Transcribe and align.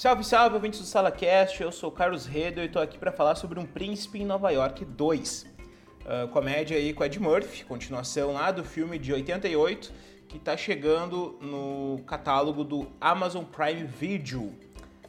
Salve, 0.00 0.24
salve, 0.24 0.54
ouvintes 0.54 0.80
do 0.80 0.86
SalaCast, 0.86 1.62
eu 1.62 1.70
sou 1.70 1.92
Carlos 1.92 2.24
Redo 2.24 2.62
e 2.62 2.64
estou 2.64 2.80
aqui 2.80 2.96
para 2.96 3.12
falar 3.12 3.34
sobre 3.34 3.60
Um 3.60 3.66
Príncipe 3.66 4.18
em 4.18 4.24
Nova 4.24 4.50
York 4.50 4.82
2. 4.82 5.42
Uh, 5.44 6.28
comédia 6.28 6.78
aí 6.78 6.94
com 6.94 7.04
Ed 7.04 7.20
Murphy, 7.20 7.66
continuação 7.66 8.32
lá 8.32 8.50
do 8.50 8.64
filme 8.64 8.98
de 8.98 9.12
88, 9.12 9.92
que 10.26 10.38
está 10.38 10.56
chegando 10.56 11.38
no 11.42 12.02
catálogo 12.06 12.64
do 12.64 12.90
Amazon 12.98 13.44
Prime 13.44 13.84
Video. 13.84 14.44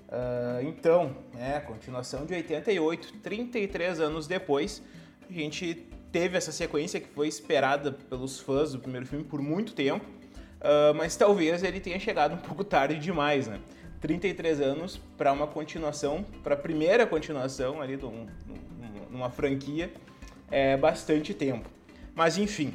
Uh, 0.10 0.68
então, 0.68 1.16
é, 1.40 1.62
continuação 1.62 2.26
de 2.26 2.34
88, 2.34 3.14
33 3.20 4.02
anos 4.02 4.28
depois, 4.28 4.84
a 5.30 5.32
gente 5.32 5.88
teve 6.12 6.38
essa 6.38 6.52
sequência 6.52 7.00
que 7.00 7.08
foi 7.08 7.30
esperada 7.30 7.94
pelos 7.94 8.42
fãs 8.42 8.74
do 8.74 8.80
primeiro 8.80 9.06
filme 9.06 9.24
por 9.24 9.42
muito 9.42 9.74
tempo, 9.74 10.06
uh, 10.06 10.94
mas 10.94 11.16
talvez 11.16 11.64
ele 11.64 11.80
tenha 11.80 11.98
chegado 11.98 12.34
um 12.34 12.40
pouco 12.40 12.62
tarde 12.66 13.00
demais, 13.00 13.48
né? 13.48 13.62
33 14.02 14.60
anos 14.60 15.00
para 15.18 15.32
uma 15.32 15.48
continuação, 15.48 16.26
para 16.44 16.56
a 16.56 16.58
primeira 16.58 17.06
continuação 17.06 17.82
ali 17.82 17.96
de 17.96 18.06
um, 18.06 18.26
numa 19.10 19.30
franquia, 19.30 19.94
é 20.50 20.76
bastante 20.76 21.34
tempo. 21.34 21.70
Mas 22.16 22.38
enfim, 22.38 22.74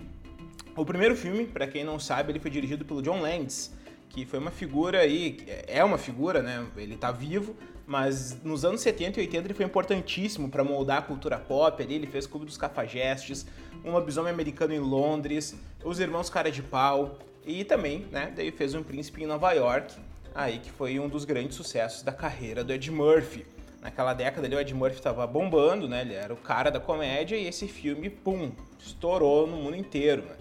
o 0.76 0.84
primeiro 0.84 1.16
filme, 1.16 1.44
para 1.44 1.66
quem 1.66 1.84
não 1.84 1.98
sabe, 1.98 2.32
ele 2.32 2.38
foi 2.38 2.50
dirigido 2.50 2.84
pelo 2.84 3.02
John 3.02 3.20
Landis, 3.20 3.74
que 4.08 4.24
foi 4.24 4.38
uma 4.38 4.50
figura 4.50 5.00
aí, 5.00 5.38
é 5.66 5.82
uma 5.84 5.98
figura, 5.98 6.42
né? 6.42 6.64
Ele 6.76 6.94
está 6.94 7.10
vivo, 7.10 7.56
mas 7.86 8.42
nos 8.42 8.64
anos 8.64 8.80
70 8.80 9.20
e 9.20 9.22
80 9.24 9.46
ele 9.46 9.54
foi 9.54 9.64
importantíssimo 9.64 10.48
para 10.48 10.62
moldar 10.62 10.98
a 10.98 11.02
cultura 11.02 11.38
pop 11.38 11.82
ali, 11.82 11.94
ele 11.94 12.06
fez 12.06 12.26
Clube 12.26 12.46
dos 12.46 12.56
Cafajestes, 12.56 13.46
Um 13.84 13.92
Lobisomem 13.92 14.32
Americano 14.32 14.72
em 14.72 14.78
Londres, 14.78 15.54
Os 15.84 16.00
Irmãos 16.00 16.30
Cara 16.30 16.50
de 16.50 16.62
Pau 16.62 17.18
e 17.44 17.64
também, 17.64 18.06
né, 18.10 18.32
daí 18.34 18.50
fez 18.50 18.74
Um 18.74 18.82
Príncipe 18.82 19.22
em 19.22 19.26
Nova 19.26 19.52
York, 19.52 19.94
aí 20.36 20.58
que 20.58 20.70
foi 20.70 21.00
um 21.00 21.08
dos 21.08 21.24
grandes 21.24 21.56
sucessos 21.56 22.02
da 22.02 22.12
carreira 22.12 22.62
do 22.62 22.72
Ed 22.72 22.90
Murphy. 22.90 23.46
Naquela 23.80 24.12
década 24.12 24.46
ali, 24.46 24.54
o 24.54 24.60
Ed 24.60 24.74
Murphy 24.74 24.98
estava 24.98 25.26
bombando, 25.26 25.88
né? 25.88 26.02
Ele 26.02 26.14
era 26.14 26.34
o 26.34 26.36
cara 26.36 26.70
da 26.70 26.78
comédia 26.78 27.36
e 27.36 27.46
esse 27.46 27.66
filme, 27.66 28.10
pum, 28.10 28.52
estourou 28.78 29.46
no 29.46 29.56
mundo 29.56 29.76
inteiro, 29.76 30.22
né? 30.22 30.36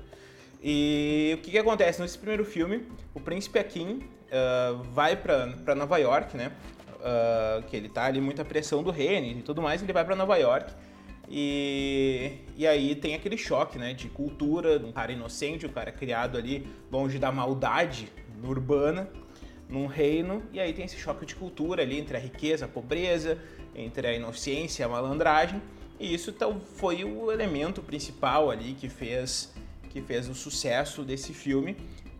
E 0.61 1.35
o 1.37 1.41
que, 1.41 1.51
que 1.51 1.57
acontece? 1.57 2.01
Nesse 2.01 2.17
primeiro 2.17 2.43
filme, 2.43 2.87
o 3.13 3.19
príncipe 3.19 3.59
Akin 3.59 3.99
uh, 3.99 4.83
vai 4.91 5.15
para 5.15 5.75
Nova 5.75 5.97
York, 5.97 6.35
né? 6.35 6.51
Uh, 6.95 7.63
que 7.67 7.77
ele 7.77 7.87
tá 7.87 8.05
ali 8.05 8.19
muita 8.19 8.43
pressão 8.43 8.81
do 8.81 8.89
reino 8.89 9.39
e 9.39 9.43
tudo 9.43 9.61
mais, 9.61 9.81
ele 9.81 9.93
vai 9.93 10.03
para 10.03 10.15
Nova 10.15 10.35
York. 10.37 10.73
E, 11.29 12.39
e 12.57 12.67
aí 12.67 12.95
tem 12.95 13.15
aquele 13.15 13.37
choque, 13.37 13.77
né, 13.77 13.93
de 13.93 14.07
cultura, 14.09 14.77
um 14.77 14.91
cara 14.91 15.11
inocente, 15.11 15.65
um 15.65 15.71
cara 15.71 15.91
criado 15.91 16.37
ali 16.37 16.67
longe 16.91 17.17
da 17.17 17.31
maldade 17.31 18.11
urbana, 18.43 19.09
num 19.67 19.87
reino, 19.87 20.43
e 20.53 20.59
aí 20.59 20.73
tem 20.73 20.85
esse 20.85 20.97
choque 20.97 21.25
de 21.25 21.35
cultura 21.35 21.81
ali 21.81 21.99
entre 21.99 22.15
a 22.15 22.19
riqueza, 22.19 22.65
a 22.65 22.67
pobreza, 22.67 23.37
entre 23.75 24.07
a 24.07 24.13
inocência, 24.13 24.85
a 24.85 24.89
malandragem, 24.89 25.61
e 25.99 26.13
isso 26.13 26.29
então, 26.29 26.59
foi 26.59 27.03
o 27.03 27.31
elemento 27.31 27.81
principal 27.81 28.51
ali 28.51 28.73
que 28.73 28.89
fez, 28.89 29.53
que 29.89 30.01
fez 30.01 30.27
o 30.27 30.35
sucesso 30.35 31.03
desse 31.03 31.33
filme, 31.33 31.77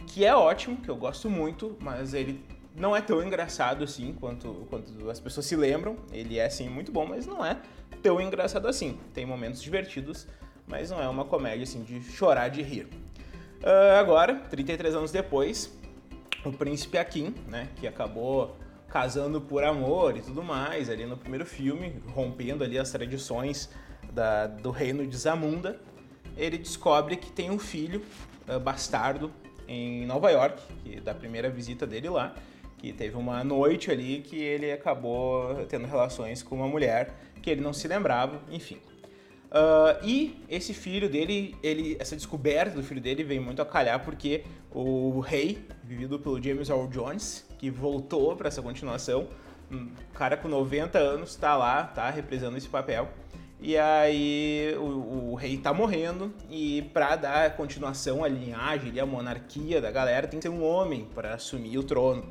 que 0.07 0.23
é 0.23 0.35
ótimo, 0.35 0.77
que 0.77 0.89
eu 0.89 0.95
gosto 0.95 1.29
muito, 1.29 1.75
mas 1.79 2.13
ele 2.13 2.43
não 2.75 2.95
é 2.95 3.01
tão 3.01 3.21
engraçado 3.23 3.83
assim 3.83 4.13
quanto, 4.13 4.66
quanto 4.69 5.09
as 5.09 5.19
pessoas 5.19 5.45
se 5.45 5.55
lembram. 5.55 5.97
Ele 6.11 6.38
é 6.38 6.49
sim 6.49 6.69
muito 6.69 6.91
bom, 6.91 7.05
mas 7.05 7.25
não 7.25 7.45
é 7.45 7.57
tão 8.01 8.21
engraçado 8.21 8.67
assim. 8.67 8.97
Tem 9.13 9.25
momentos 9.25 9.61
divertidos, 9.61 10.27
mas 10.67 10.89
não 10.89 11.01
é 11.01 11.09
uma 11.09 11.25
comédia 11.25 11.63
assim 11.63 11.83
de 11.83 12.01
chorar 12.01 12.49
de 12.49 12.61
rir. 12.61 12.88
Uh, 13.61 13.99
agora, 13.99 14.35
33 14.35 14.95
anos 14.95 15.11
depois, 15.11 15.73
o 16.49 16.53
príncipe 16.53 16.97
Akin, 16.97 17.33
né, 17.47 17.69
que 17.75 17.88
acabou 17.88 18.56
casando 18.88 19.41
por 19.41 19.63
amor 19.63 20.16
e 20.16 20.22
tudo 20.22 20.41
mais 20.44 20.89
ali 20.89 21.06
no 21.06 21.17
primeiro 21.17 21.45
filme, 21.45 22.01
rompendo 22.07 22.63
ali 22.63 22.79
as 22.79 22.91
tradições 22.91 23.69
da, 24.11 24.47
do 24.47 24.72
reino 24.72 25.05
de 25.05 25.17
Zamunda, 25.17 25.79
ele 26.38 26.57
descobre 26.57 27.17
que 27.17 27.31
tem 27.31 27.50
um 27.50 27.59
filho 27.59 28.01
uh, 28.47 28.59
bastardo 28.59 29.31
em 29.67 30.05
Nova 30.05 30.31
York, 30.31 30.61
que 30.84 31.00
da 31.01 31.13
primeira 31.13 31.50
visita 31.50 31.85
dele 31.85 32.09
lá, 32.09 32.35
que 32.78 32.94
teve 32.94 33.17
uma 33.17 33.44
noite 33.44 33.89
ali 33.89 34.22
que 34.22 34.38
ele 34.38 34.72
acabou 34.72 35.66
tendo 35.67 35.88
relações 35.88 36.44
com 36.44 36.55
uma 36.55 36.67
mulher 36.67 37.13
que 37.41 37.50
ele 37.50 37.61
não 37.61 37.73
se 37.73 37.88
lembrava, 37.88 38.41
enfim. 38.51 38.79
Uh, 39.55 40.03
e 40.03 40.43
esse 40.49 40.73
filho 40.73 41.07
dele, 41.07 41.55
ele, 41.63 41.95
essa 41.97 42.13
descoberta 42.13 42.75
do 42.75 42.83
filho 42.83 42.99
dele 42.99 43.23
vem 43.23 43.39
muito 43.39 43.61
a 43.61 43.66
calhar 43.66 44.03
porque 44.03 44.43
o 44.69 45.21
rei, 45.21 45.66
vivido 45.81 46.19
pelo 46.19 46.43
James 46.43 46.67
Earl 46.67 46.88
Jones, 46.88 47.47
que 47.57 47.69
voltou 47.69 48.35
para 48.35 48.49
essa 48.49 48.61
continuação, 48.61 49.29
um 49.71 49.89
cara 50.13 50.35
com 50.35 50.49
90 50.49 50.99
anos 50.99 51.29
está 51.29 51.55
lá, 51.55 51.85
tá 51.85 52.09
representando 52.09 52.57
esse 52.57 52.67
papel. 52.67 53.07
E 53.61 53.77
aí 53.77 54.75
o, 54.77 55.31
o 55.31 55.35
rei 55.35 55.55
tá 55.57 55.73
morrendo 55.73 56.33
e 56.49 56.81
para 56.93 57.16
dar 57.16 57.55
continuação 57.55 58.25
à 58.25 58.27
linhagem, 58.27 58.99
à 58.99 59.05
monarquia 59.05 59.79
da 59.79 59.89
galera, 59.89 60.27
tem 60.27 60.37
que 60.37 60.43
ser 60.43 60.49
um 60.49 60.66
homem 60.66 61.07
para 61.16 61.35
assumir 61.35 61.77
o 61.77 61.83
trono. 61.83 62.25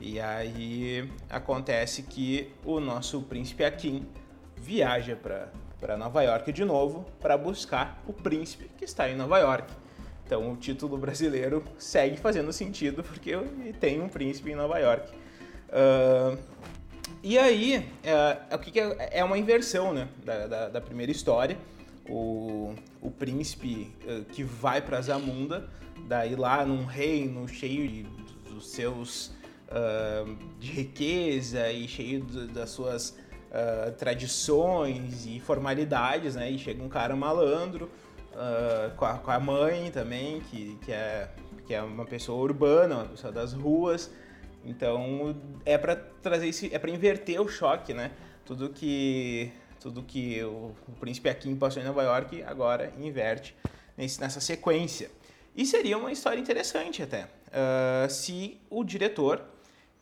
E 0.00 0.20
aí 0.20 1.10
acontece 1.28 2.04
que 2.04 2.52
o 2.64 2.78
nosso 2.78 3.20
príncipe 3.22 3.64
Akin 3.64 4.06
viaja 4.56 5.16
para 5.16 5.50
para 5.82 5.96
Nova 5.96 6.22
York 6.22 6.52
de 6.52 6.64
novo 6.64 7.04
para 7.20 7.36
buscar 7.36 8.00
o 8.06 8.12
príncipe 8.12 8.70
que 8.78 8.84
está 8.84 9.10
em 9.10 9.16
Nova 9.16 9.36
York. 9.40 9.68
Então 10.24 10.52
o 10.52 10.56
título 10.56 10.96
brasileiro 10.96 11.64
segue 11.76 12.16
fazendo 12.16 12.52
sentido 12.52 13.02
porque 13.02 13.32
tem 13.80 14.00
um 14.00 14.08
príncipe 14.08 14.52
em 14.52 14.54
Nova 14.54 14.78
York. 14.78 15.12
Uh, 15.68 16.38
e 17.20 17.36
aí, 17.36 17.78
uh, 17.78 18.54
o 18.54 18.58
que, 18.60 18.78
é, 18.78 19.18
é, 19.18 19.24
uma 19.24 19.36
inversão 19.36 19.92
né, 19.92 20.08
da, 20.24 20.46
da, 20.46 20.68
da 20.68 20.80
primeira 20.80 21.10
história. 21.10 21.58
O, 22.08 22.74
o 23.00 23.10
príncipe 23.10 23.92
uh, 24.04 24.24
que 24.26 24.42
vai 24.42 24.80
para 24.80 25.00
Zamunda, 25.00 25.68
daí 26.06 26.34
lá 26.36 26.64
num 26.64 26.84
reino 26.84 27.46
cheio 27.48 27.88
de, 27.88 28.02
dos 28.48 28.70
seus 28.70 29.32
uh, 29.68 30.36
de 30.58 30.70
riqueza 30.70 31.70
e 31.70 31.86
cheio 31.86 32.22
de, 32.22 32.46
das 32.48 32.70
suas 32.70 33.16
uh, 33.52 33.92
tradições 33.92 35.26
e 35.26 35.38
formalidades, 35.38 36.34
né? 36.34 36.50
E 36.50 36.58
chega 36.58 36.82
um 36.82 36.88
cara 36.88 37.14
malandro 37.14 37.90
uh, 38.32 38.94
com, 38.96 39.04
a, 39.04 39.18
com, 39.18 39.30
a, 39.30 39.38
mãe 39.38 39.90
também, 39.90 40.40
que, 40.40 40.78
que, 40.84 40.92
é, 40.92 41.28
que 41.66 41.74
é 41.74 41.82
uma 41.82 42.06
pessoa 42.06 42.42
urbana, 42.42 42.96
uma 42.96 43.04
pessoa 43.06 43.32
das 43.32 43.52
ruas. 43.52 44.10
Então 44.64 45.36
é 45.64 45.76
para 45.76 45.96
trazer 45.96 46.48
esse, 46.48 46.74
é 46.74 46.78
para 46.78 46.90
inverter 46.90 47.40
o 47.40 47.48
choque, 47.48 47.92
né? 47.92 48.10
Tudo 48.44 48.70
que 48.70 49.52
tudo 49.80 50.02
que 50.04 50.40
o, 50.44 50.76
o 50.86 50.92
príncipe 51.00 51.28
Akin 51.28 51.56
passou 51.56 51.82
em 51.82 51.84
Nova 51.84 52.04
York 52.04 52.42
agora 52.44 52.92
inverte 53.00 53.54
nesse, 53.96 54.20
nessa 54.20 54.40
sequência. 54.40 55.10
E 55.56 55.66
seria 55.66 55.98
uma 55.98 56.12
história 56.12 56.40
interessante 56.40 57.02
até, 57.02 57.24
uh, 57.24 58.08
se 58.08 58.60
o 58.70 58.84
diretor 58.84 59.42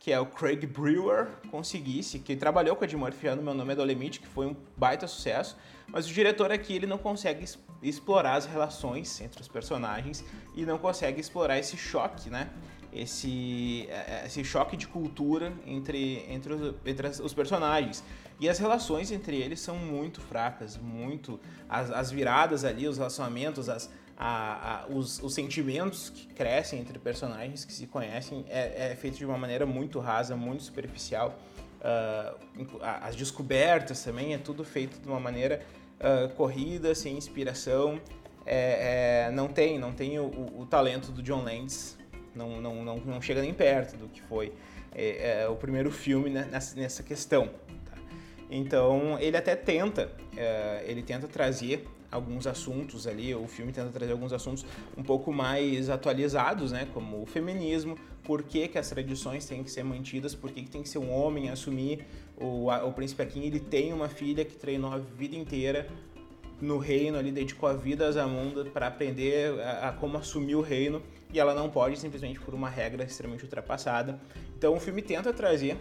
que 0.01 0.11
é 0.11 0.19
o 0.19 0.25
Craig 0.25 0.65
Brewer, 0.65 1.27
conseguisse, 1.51 2.17
que 2.17 2.35
trabalhou 2.35 2.75
com 2.75 2.83
a 2.83 2.87
Ed 2.87 2.95
no 2.95 3.43
Meu 3.43 3.53
Nome 3.53 3.73
é 3.73 3.75
Dolemite, 3.75 4.19
que 4.19 4.25
foi 4.25 4.47
um 4.47 4.55
baita 4.75 5.05
sucesso, 5.05 5.55
mas 5.87 6.09
o 6.09 6.09
diretor 6.11 6.51
aqui 6.51 6.73
ele 6.73 6.87
não 6.87 6.97
consegue 6.97 7.45
explorar 7.83 8.33
as 8.33 8.47
relações 8.47 9.21
entre 9.21 9.39
os 9.39 9.47
personagens 9.47 10.25
e 10.55 10.65
não 10.65 10.79
consegue 10.79 11.21
explorar 11.21 11.59
esse 11.59 11.77
choque, 11.77 12.31
né? 12.31 12.49
Esse, 12.93 13.87
é, 13.89 13.93
é, 13.93 14.23
esse 14.25 14.43
choque 14.43 14.75
de 14.75 14.87
cultura 14.87 15.53
entre, 15.65 16.25
entre, 16.29 16.53
os, 16.53 16.75
entre 16.85 17.07
os 17.07 17.33
personagens. 17.33 18.03
E 18.39 18.49
as 18.49 18.57
relações 18.57 19.11
entre 19.11 19.37
eles 19.37 19.59
são 19.59 19.75
muito 19.75 20.19
fracas, 20.19 20.77
muito. 20.77 21.39
As, 21.69 21.91
as 21.91 22.11
viradas 22.11 22.65
ali, 22.65 22.87
os 22.87 22.97
relacionamentos, 22.97 23.69
as, 23.69 23.89
a, 24.17 24.83
a, 24.83 24.87
os, 24.87 25.21
os, 25.21 25.33
sentimentos 25.33 26.09
que 26.09 26.27
crescem 26.27 26.79
entre 26.79 26.99
personagens 26.99 27.63
que 27.63 27.71
se 27.73 27.87
conhecem 27.87 28.45
é, 28.49 28.91
é 28.91 28.95
feito 28.95 29.17
de 29.17 29.25
uma 29.25 29.37
maneira 29.37 29.65
muito 29.65 29.99
rasa, 29.99 30.35
muito 30.35 30.63
superficial. 30.63 31.39
Uh, 31.81 32.79
as 32.83 33.15
descobertas 33.15 34.03
também 34.03 34.35
é 34.35 34.37
tudo 34.37 34.63
feito 34.63 34.99
de 34.99 35.07
uma 35.07 35.19
maneira 35.19 35.61
uh, 35.99 36.29
corrida, 36.35 36.93
sem 36.93 37.17
inspiração. 37.17 37.99
É, 38.45 39.27
é, 39.27 39.31
não 39.31 39.47
tem, 39.47 39.79
não 39.79 39.91
tem 39.91 40.19
o, 40.19 40.25
o, 40.59 40.65
talento 40.65 41.11
do 41.11 41.21
John 41.21 41.43
Landis, 41.43 41.97
não, 42.35 42.61
não, 42.61 42.83
não, 42.83 42.97
não 42.97 43.21
chega 43.21 43.41
nem 43.41 43.53
perto 43.53 43.97
do 43.97 44.07
que 44.07 44.21
foi 44.21 44.53
é, 44.93 45.41
é 45.43 45.47
o 45.47 45.55
primeiro 45.55 45.91
filme 45.91 46.29
nessa, 46.29 46.79
nessa 46.79 47.03
questão. 47.03 47.47
Tá? 47.85 47.97
Então 48.49 49.17
ele 49.19 49.37
até 49.37 49.55
tenta, 49.55 50.11
é, 50.35 50.83
ele 50.85 51.01
tenta 51.01 51.27
trazer 51.27 51.87
alguns 52.11 52.45
assuntos 52.45 53.07
ali, 53.07 53.33
o 53.33 53.47
filme 53.47 53.71
tenta 53.71 53.89
trazer 53.89 54.11
alguns 54.11 54.33
assuntos 54.33 54.65
um 54.97 55.03
pouco 55.03 55.31
mais 55.31 55.89
atualizados, 55.89 56.71
né, 56.73 56.85
como 56.93 57.21
o 57.21 57.25
feminismo, 57.25 57.97
por 58.21 58.43
que, 58.43 58.67
que 58.67 58.77
as 58.77 58.89
tradições 58.89 59.45
têm 59.45 59.63
que 59.63 59.71
ser 59.71 59.83
mantidas, 59.83 60.35
por 60.35 60.51
que, 60.51 60.61
que 60.61 60.69
tem 60.69 60.83
que 60.83 60.89
ser 60.89 60.97
um 60.97 61.09
homem 61.09 61.49
assumir, 61.49 62.05
o, 62.37 62.67
o 62.69 62.91
príncipe 62.91 63.21
Akin, 63.21 63.43
ele 63.43 63.61
tem 63.61 63.93
uma 63.93 64.09
filha 64.09 64.43
que 64.43 64.55
treinou 64.55 64.91
a 64.91 64.97
vida 64.97 65.37
inteira 65.37 65.87
no 66.61 66.77
reino, 66.77 67.17
ali 67.17 67.31
dedicou 67.31 67.67
a 67.67 67.73
vida 67.73 68.07
a 68.07 68.11
Zamunda 68.11 68.63
para 68.65 68.87
aprender 68.87 69.59
a, 69.61 69.89
a, 69.89 69.91
como 69.93 70.17
assumir 70.17 70.55
o 70.55 70.61
reino 70.61 71.01
e 71.33 71.39
ela 71.39 71.53
não 71.53 71.69
pode 71.69 71.97
simplesmente 71.99 72.39
por 72.39 72.53
uma 72.53 72.69
regra 72.69 73.03
extremamente 73.03 73.43
ultrapassada. 73.43 74.19
Então 74.57 74.75
o 74.75 74.79
filme 74.79 75.01
tenta 75.01 75.33
trazer 75.33 75.77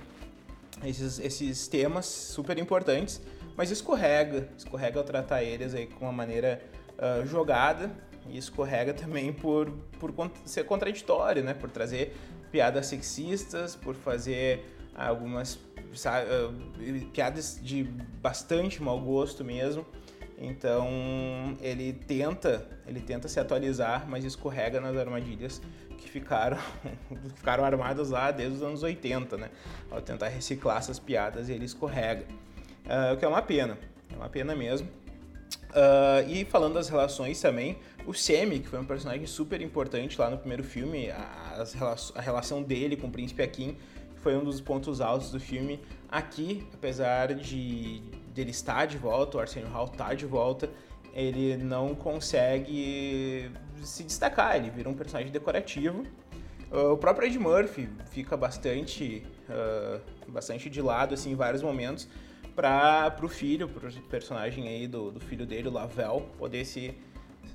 esses, 0.85 1.19
esses 1.19 1.69
temas 1.69 2.07
super 2.07 2.59
importantes, 2.59 3.21
mas 3.57 3.71
escorrega, 3.71 4.49
escorrega 4.57 4.99
ao 4.99 5.05
tratar 5.05 5.43
eles 5.43 5.75
aí 5.75 5.87
com 5.87 6.07
uma 6.07 6.13
maneira 6.13 6.63
uh, 6.97 7.27
jogada 7.27 7.91
e 8.29 8.39
escorrega 8.39 8.95
também 8.95 9.33
por, 9.33 9.71
por 9.99 10.13
ser 10.45 10.65
contraditório, 10.65 11.43
né? 11.43 11.55
Por 11.55 11.71
trazer 11.71 12.17
piadas 12.51 12.87
sexistas, 12.87 13.77
por 13.77 13.95
fazer 13.95 14.65
algumas 14.95 15.59
sabe, 15.95 16.27
uh, 16.31 17.07
piadas 17.09 17.59
de 17.63 17.83
bastante 17.83 18.83
mau 18.83 19.01
gosto 19.01 19.45
mesmo. 19.45 19.85
Então 20.41 20.89
ele 21.61 21.93
tenta, 21.93 22.67
ele 22.87 23.01
tenta 23.01 23.29
se 23.29 23.39
atualizar, 23.39 24.09
mas 24.09 24.25
escorrega 24.25 24.81
nas 24.81 24.97
armadilhas 24.97 25.61
que 25.99 26.09
ficaram, 26.09 26.57
ficaram 27.37 27.63
armadas 27.63 28.09
lá 28.09 28.31
desde 28.31 28.57
os 28.57 28.63
anos 28.63 28.83
80, 28.83 29.37
né? 29.37 29.51
Ao 29.91 30.01
tentar 30.01 30.29
reciclar 30.29 30.79
essas 30.79 30.99
piadas, 30.99 31.51
ele 31.51 31.67
escorrega. 31.67 32.25
Uh, 32.87 33.15
o 33.15 33.17
que 33.19 33.25
é 33.25 33.29
uma 33.29 33.43
pena, 33.43 33.79
é 34.11 34.17
uma 34.17 34.31
pena 34.31 34.57
mesmo. 34.57 34.89
Uh, 35.71 36.29
e 36.29 36.45
falando 36.47 36.75
das 36.75 36.89
relações 36.89 37.39
também, 37.39 37.79
o 38.07 38.15
Semi, 38.15 38.61
que 38.61 38.69
foi 38.69 38.79
um 38.79 38.85
personagem 38.85 39.27
super 39.27 39.61
importante 39.61 40.19
lá 40.19 40.31
no 40.31 40.39
primeiro 40.39 40.65
filme, 40.65 41.11
a, 41.11 41.65
a 42.15 42.21
relação 42.21 42.63
dele 42.63 42.97
com 42.97 43.09
o 43.09 43.11
Príncipe 43.11 43.43
Akin 43.43 43.77
foi 44.23 44.37
um 44.37 44.45
dos 44.45 44.61
pontos 44.61 45.01
altos 45.01 45.31
do 45.31 45.39
filme. 45.39 45.81
Aqui, 46.09 46.67
apesar 46.75 47.35
de 47.35 48.03
dele 48.33 48.51
estar 48.51 48.87
de 48.87 48.97
volta, 48.97 49.39
o 49.39 49.41
Arsenio 49.41 49.69
Hall 49.69 49.87
está 49.87 50.15
de 50.15 50.27
volta, 50.27 50.71
ele 51.13 51.57
não 51.57 51.95
consegue 51.95 53.51
se 53.83 54.05
destacar, 54.05 54.57
ele 54.57 54.71
vira 54.71 54.89
um 54.89 54.95
personagem 54.95 55.33
decorativo. 55.33 56.05
Uh, 56.71 56.93
o 56.93 56.97
próprio 56.97 57.27
Ed 57.27 57.39
Murphy 57.39 57.89
fica 58.11 58.37
bastante, 58.37 59.27
uh, 59.49 60.01
bastante 60.31 60.71
de 60.71 60.81
lado 60.81 61.15
assim, 61.15 61.33
em 61.33 61.35
vários 61.35 61.63
momentos 61.63 62.09
para 62.55 63.17
o 63.23 63.29
filho, 63.29 63.69
para 63.69 63.89
o 63.89 64.03
personagem 64.03 64.69
aí 64.69 64.87
do, 64.87 65.11
do 65.11 65.21
filho 65.21 65.47
dele, 65.47 65.69
o 65.69 65.73
Lavelle, 65.73 66.23
poder 66.39 66.65
se 66.65 66.95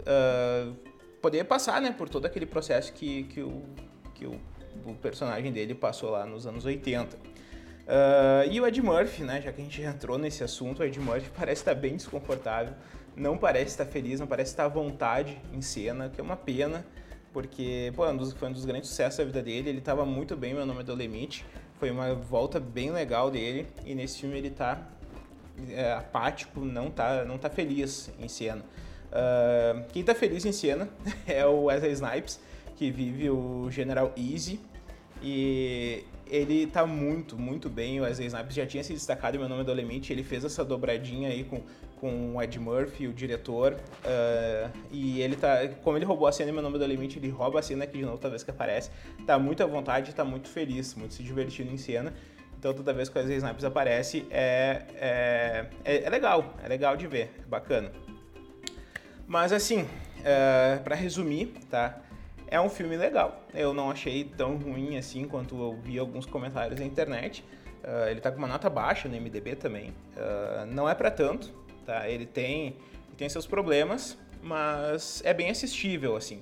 uh, 0.02 0.76
poder 1.22 1.44
passar 1.46 1.82
né, 1.82 1.92
por 1.92 2.10
todo 2.10 2.26
aquele 2.26 2.46
processo 2.46 2.92
que, 2.94 3.24
que, 3.24 3.42
o, 3.42 3.64
que 4.14 4.26
o, 4.26 4.40
o 4.86 4.94
personagem 4.96 5.52
dele 5.52 5.74
passou 5.74 6.12
lá 6.12 6.26
nos 6.26 6.46
anos 6.46 6.66
80. 6.66 7.18
Uh, 7.86 8.50
e 8.50 8.60
o 8.60 8.66
Ed 8.66 8.82
Murphy, 8.82 9.24
né, 9.24 9.42
já 9.42 9.52
que 9.52 9.62
a 9.62 9.64
gente 9.64 9.82
entrou 9.82 10.18
nesse 10.18 10.44
assunto, 10.44 10.80
o 10.80 10.84
Ed 10.84 11.00
Murphy 11.00 11.30
parece 11.38 11.62
estar 11.62 11.76
bem 11.76 11.96
desconfortável, 11.96 12.74
não 13.16 13.38
parece 13.38 13.68
estar 13.68 13.86
feliz, 13.86 14.20
não 14.20 14.28
parece 14.28 14.52
estar 14.52 14.66
à 14.66 14.68
vontade 14.68 15.38
em 15.54 15.62
cena, 15.62 16.10
que 16.10 16.20
é 16.20 16.24
uma 16.24 16.36
pena, 16.36 16.86
porque 17.32 17.94
pô, 17.96 18.10
um 18.10 18.18
dos, 18.18 18.34
foi 18.34 18.50
um 18.50 18.52
dos 18.52 18.66
grandes 18.66 18.90
sucessos 18.90 19.20
da 19.20 19.24
vida 19.24 19.42
dele, 19.42 19.70
ele 19.70 19.78
estava 19.80 20.04
muito 20.04 20.36
bem, 20.36 20.54
meu 20.54 20.66
nome 20.66 20.80
é 20.82 20.84
do 20.84 20.96
Limite, 20.96 21.46
foi 21.80 21.92
uma 21.92 22.16
volta 22.16 22.60
bem 22.60 22.92
legal 22.92 23.30
dele, 23.30 23.68
e 23.86 23.94
nesse 23.94 24.20
filme 24.20 24.38
ele 24.38 24.48
está 24.48 24.90
é, 25.70 25.94
apático, 25.94 26.60
não 26.62 26.90
tá, 26.90 27.24
não 27.24 27.38
tá 27.38 27.50
feliz 27.50 28.12
em 28.20 28.28
cena. 28.28 28.64
Uh, 29.16 29.86
quem 29.94 30.02
está 30.02 30.14
feliz 30.14 30.44
em 30.44 30.52
cena 30.52 30.90
é 31.28 31.46
o 31.46 31.66
Wesley 31.66 31.92
Snipes, 31.92 32.40
que 32.76 32.92
vive 32.92 33.30
o 33.30 33.70
General 33.70 34.12
Easy, 34.18 34.60
e 35.22 36.06
ele 36.28 36.68
tá 36.68 36.86
muito, 36.86 37.38
muito 37.38 37.70
bem. 37.70 38.00
O 38.00 38.04
Wesley 38.04 38.28
Snipes 38.28 38.56
já 38.56 38.66
tinha 38.66 38.84
se 38.84 38.94
destacado 38.94 39.36
em 39.36 39.40
Meu 39.40 39.48
Nome 39.48 39.62
é 39.62 39.64
Dolemite. 39.64 40.12
Ele 40.12 40.24
fez 40.24 40.44
essa 40.44 40.66
dobradinha 40.66 41.30
aí 41.30 41.44
com, 41.44 41.62
com 42.00 42.36
o 42.36 42.42
Ed 42.42 42.60
Murphy, 42.60 43.08
o 43.08 43.14
diretor. 43.14 43.74
Uh, 43.74 44.72
e 44.92 45.22
ele 45.22 45.36
tá. 45.36 45.68
Como 45.84 45.98
ele 45.98 46.06
roubou 46.06 46.28
a 46.28 46.32
cena 46.32 46.50
em 46.50 46.54
Meu 46.54 46.64
Nome 46.64 46.78
é 46.78 46.80
Dolemite, 46.80 47.20
ele 47.20 47.30
rouba 47.30 47.60
a 47.60 47.62
cena 47.62 47.84
aqui 47.84 48.00
de 48.00 48.06
novo, 48.06 48.18
toda 48.18 48.30
vez 48.32 48.44
que 48.44 48.52
aparece. 48.52 48.90
Tá 49.26 49.38
muito 49.38 49.62
à 49.64 49.66
vontade, 49.66 50.14
tá 50.14 50.26
muito 50.26 50.50
feliz, 50.50 50.96
muito 50.96 51.14
se 51.14 51.24
divertindo 51.24 51.72
em 51.72 51.78
cena. 51.78 52.14
Então 52.58 52.74
toda 52.74 52.94
vez 52.94 53.10
que 53.10 53.18
o 53.18 53.20
Wesley 53.20 53.38
Snipes 53.38 53.64
aparece 53.64 54.26
é, 54.32 54.86
é, 54.96 55.66
é, 55.84 56.04
é 56.04 56.10
legal, 56.10 56.56
é 56.64 56.68
legal 56.68 56.98
de 56.98 57.06
ver, 57.06 57.32
é 57.40 57.48
bacana. 57.48 57.92
Mas 59.28 59.52
assim, 59.52 59.82
uh, 59.82 59.88
é, 60.24 60.82
para 60.84 60.96
resumir, 60.96 61.54
tá? 61.70 62.02
É 62.48 62.62
um 62.62 62.70
filme 62.70 62.96
legal. 62.96 63.44
Eu 63.54 63.74
não 63.74 63.90
achei 63.90 64.24
tão 64.24 64.56
ruim 64.58 64.98
assim 64.98 65.26
quanto 65.26 65.60
eu 65.60 65.80
vi 65.82 65.98
alguns 65.98 66.26
comentários 66.26 66.80
na 66.80 66.86
internet. 66.86 67.44
Uh, 67.84 68.10
ele 68.10 68.22
tá 68.22 68.32
com 68.32 68.38
uma 68.38 68.48
nota 68.48 68.70
baixa 68.70 69.08
no 69.08 69.16
MDB 69.16 69.56
também. 69.56 69.90
Uh, 69.90 70.66
não 70.68 70.88
é 70.88 70.94
para 70.94 71.10
tanto, 71.10 71.52
tá? 71.86 72.08
Ele 72.10 72.26
tem, 72.26 72.68
ele 72.68 73.16
tem 73.18 73.30
seus 73.30 73.46
problemas, 73.46 74.18
mas 74.42 75.22
é 75.26 75.34
bem 75.34 75.50
assistível 75.50 76.16
assim. 76.16 76.42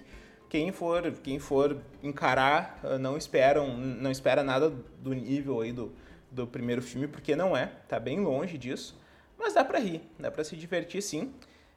Quem 0.50 0.72
for, 0.72 1.12
quem 1.24 1.40
for 1.40 1.78
encarar, 2.02 2.80
uh, 2.84 2.98
não 2.98 3.18
esperam, 3.18 3.76
não 3.78 4.12
espera 4.12 4.44
nada 4.44 4.70
do 5.00 5.14
nível 5.14 5.62
aí 5.62 5.72
do, 5.72 5.92
do 6.30 6.46
primeiro 6.46 6.82
filme, 6.82 7.08
porque 7.08 7.36
não 7.36 7.56
é, 7.56 7.72
tá 7.88 8.00
bem 8.00 8.20
longe 8.20 8.58
disso. 8.58 9.00
Mas 9.38 9.54
dá 9.54 9.64
para 9.66 9.80
rir, 9.80 10.02
dá 10.20 10.30
para 10.30 10.44
se 10.44 10.56
divertir 10.56 11.02
sim. 11.02 11.34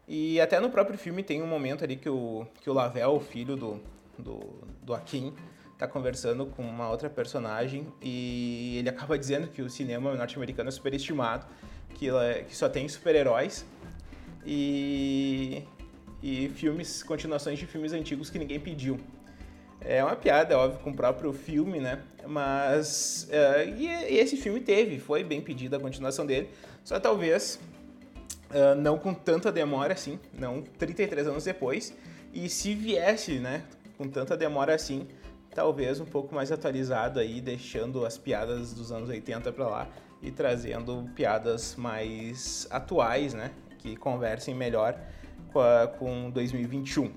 E 0.07 0.41
até 0.41 0.61
no 0.61 0.71
próprio 0.71 0.99
filme 0.99 1.23
tem 1.23 1.43
um 1.43 1.47
momento 1.47 1.83
ali 1.83 1.97
que 1.97 2.09
o, 2.09 2.47
que 2.61 2.71
o 2.71 2.73
Lavelle, 2.73 3.07
o 3.07 3.19
filho 3.19 3.57
do, 3.57 3.81
do, 4.19 4.41
do 4.83 4.95
Akin, 4.95 5.33
tá 5.79 5.87
conversando 5.87 6.47
com 6.47 6.63
uma 6.63 6.91
outra 6.91 7.11
personagem 7.11 7.87
e 8.01 8.79
ele 8.79 8.89
acaba 8.89 9.19
dizendo 9.19 9.49
que 9.49 9.61
o 9.61 9.69
cinema 9.69 10.15
norte-americano 10.15 10.69
é 10.69 10.73
superestimado, 10.73 11.47
que, 11.95 12.09
é, 12.09 12.45
que 12.45 12.57
só 12.57 12.69
tem 12.69 12.89
super-heróis 12.89 13.67
e, 14.45 15.65
e 16.23 16.49
filmes, 16.51 17.03
continuações 17.03 17.59
de 17.59 17.67
filmes 17.67 17.93
antigos 17.93 18.31
que 18.31 18.39
ninguém 18.39 18.61
pediu. 18.61 18.99
É 19.81 20.03
uma 20.03 20.17
piada, 20.17 20.55
é 20.55 20.57
óbvio, 20.57 20.81
com 20.81 20.91
o 20.91 20.95
próprio 20.95 21.33
filme, 21.33 21.79
né? 21.79 22.03
Mas. 22.27 23.29
Uh, 23.31 23.69
e, 23.77 23.87
e, 23.87 24.19
esse 24.19 24.37
filme 24.37 24.61
teve, 24.61 24.99
foi 24.99 25.23
bem 25.23 25.41
pedido 25.41 25.77
a 25.77 25.81
continuação 25.81 26.27
dele, 26.27 26.51
só 26.83 26.99
talvez 26.99 27.61
uh, 28.51 28.75
não 28.75 28.99
com 28.99 29.15
tanta 29.15 29.53
demora 29.53 29.93
assim, 29.93 30.19
não 30.33 30.63
33 30.63 31.29
anos 31.29 31.45
depois. 31.45 31.95
E 32.33 32.49
se 32.49 32.75
viesse, 32.75 33.39
né, 33.39 33.63
com 33.97 34.09
tanta 34.09 34.37
demora 34.37 34.75
assim, 34.75 35.09
talvez 35.55 36.01
um 36.01 36.05
pouco 36.05 36.35
mais 36.35 36.53
atualizado 36.53 37.19
aí, 37.19 37.41
deixando 37.41 38.05
as 38.05 38.19
piadas 38.19 38.73
dos 38.73 38.93
anos 38.93 39.09
80 39.09 39.53
para 39.53 39.67
lá 39.67 39.89
e 40.23 40.31
trazendo 40.31 41.09
piadas 41.15 41.77
mais 41.77 42.67
atuais, 42.71 43.35
né, 43.35 43.53
que 43.79 43.97
conversem 43.97 44.55
melhor 44.55 44.99
com, 45.53 45.61
a, 45.61 45.87
com 45.87 46.31
2021. 46.31 47.13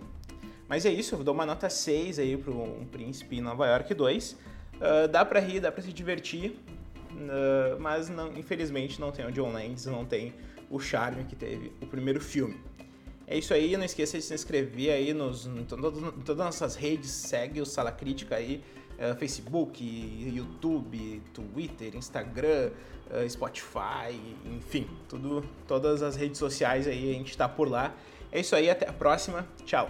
Mas 0.67 0.85
é 0.85 0.89
isso, 0.89 1.15
eu 1.15 1.23
dou 1.23 1.33
uma 1.33 1.45
nota 1.45 1.69
6 1.69 2.19
aí 2.19 2.37
para 2.37 2.53
um 2.53 2.85
Príncipe 2.85 3.37
em 3.37 3.41
Nova 3.41 3.65
York 3.67 3.93
2. 3.93 4.31
Uh, 4.31 4.37
ah, 4.81 5.07
dá 5.07 5.25
para 5.25 5.39
rir, 5.39 5.59
dá 5.59 5.71
para 5.71 5.81
se 5.81 5.91
divertir, 5.91 6.51
uh, 7.11 7.79
mas 7.79 8.07
não, 8.07 8.37
infelizmente 8.37 9.01
não 9.01 9.11
tem 9.11 9.25
o 9.25 9.31
John 9.31 9.51
Landis, 9.51 9.87
não 9.87 10.05
tem 10.05 10.33
o 10.69 10.79
charme 10.79 11.23
que 11.23 11.35
teve 11.35 11.73
o 11.81 11.87
primeiro 11.87 12.21
filme. 12.21 12.61
É 13.31 13.37
isso 13.37 13.53
aí, 13.53 13.77
não 13.77 13.85
esqueça 13.85 14.17
de 14.17 14.23
se 14.23 14.33
inscrever 14.33 14.91
aí 14.91 15.13
nos, 15.13 15.45
em, 15.45 15.63
todas, 15.63 16.01
em 16.01 16.21
todas 16.21 16.39
as 16.39 16.45
nossas 16.45 16.75
redes, 16.75 17.11
segue 17.11 17.61
o 17.61 17.65
Sala 17.65 17.91
Crítica 17.91 18.35
aí, 18.37 18.63
uh, 18.97 19.15
Facebook, 19.19 19.83
YouTube, 20.35 21.21
Twitter, 21.31 21.95
Instagram, 21.95 22.71
uh, 23.11 23.29
Spotify, 23.29 24.19
enfim, 24.47 24.87
tudo, 25.07 25.47
todas 25.67 26.01
as 26.01 26.15
redes 26.15 26.39
sociais 26.39 26.87
aí, 26.87 27.11
a 27.11 27.13
gente 27.13 27.29
está 27.29 27.47
por 27.47 27.69
lá. 27.69 27.95
É 28.31 28.39
isso 28.39 28.55
aí, 28.55 28.67
até 28.67 28.89
a 28.89 28.93
próxima, 28.93 29.47
tchau! 29.63 29.87